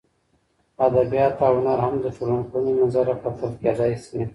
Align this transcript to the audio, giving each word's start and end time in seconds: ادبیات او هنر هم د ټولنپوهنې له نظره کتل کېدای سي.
ادبیات 0.85 1.35
او 1.45 1.53
هنر 1.59 1.77
هم 1.85 1.93
د 2.03 2.05
ټولنپوهنې 2.15 2.71
له 2.77 2.83
نظره 2.87 3.13
کتل 3.21 3.51
کېدای 3.61 3.93
سي. 4.05 4.21